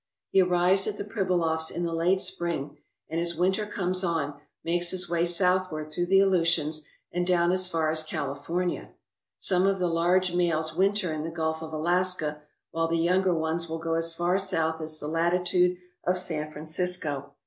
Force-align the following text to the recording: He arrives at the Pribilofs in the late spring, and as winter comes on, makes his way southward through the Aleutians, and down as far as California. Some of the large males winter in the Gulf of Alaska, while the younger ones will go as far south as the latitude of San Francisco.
He 0.31 0.41
arrives 0.41 0.87
at 0.87 0.97
the 0.97 1.03
Pribilofs 1.03 1.69
in 1.69 1.83
the 1.85 1.93
late 1.93 2.19
spring, 2.19 2.79
and 3.07 3.21
as 3.21 3.35
winter 3.37 3.67
comes 3.67 4.03
on, 4.03 4.33
makes 4.63 4.89
his 4.89 5.07
way 5.07 5.25
southward 5.25 5.91
through 5.91 6.07
the 6.07 6.21
Aleutians, 6.21 6.83
and 7.11 7.27
down 7.27 7.51
as 7.51 7.67
far 7.67 7.91
as 7.91 8.01
California. 8.01 8.89
Some 9.37 9.67
of 9.67 9.77
the 9.77 9.85
large 9.87 10.33
males 10.33 10.75
winter 10.75 11.13
in 11.13 11.21
the 11.23 11.29
Gulf 11.29 11.61
of 11.61 11.71
Alaska, 11.71 12.41
while 12.71 12.87
the 12.87 12.97
younger 12.97 13.35
ones 13.35 13.69
will 13.69 13.77
go 13.77 13.93
as 13.93 14.15
far 14.15 14.39
south 14.39 14.81
as 14.81 14.97
the 14.97 15.07
latitude 15.07 15.77
of 16.03 16.17
San 16.17 16.51
Francisco. 16.51 17.35